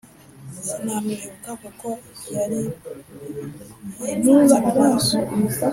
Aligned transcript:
Sinamwibuka 0.67 1.51
kuko 1.63 1.87
yariyipfutse 2.35 4.55
mumaso 4.63 5.17